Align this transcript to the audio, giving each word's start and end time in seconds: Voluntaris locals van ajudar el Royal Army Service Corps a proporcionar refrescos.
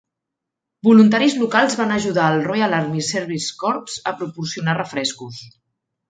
Voluntaris 0.85 1.33
locals 1.41 1.75
van 1.81 1.91
ajudar 1.97 2.29
el 2.37 2.41
Royal 2.47 2.73
Army 2.77 3.03
Service 3.09 3.49
Corps 3.65 3.99
a 4.13 4.15
proporcionar 4.23 4.75
refrescos. 4.79 5.39